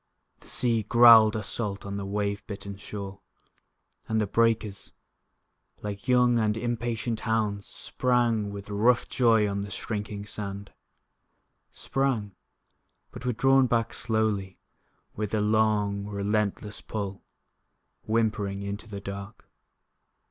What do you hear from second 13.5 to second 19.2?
back slowly, With a long, relentless pull, Whimpering, into the